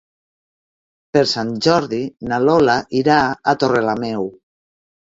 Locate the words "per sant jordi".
1.17-2.01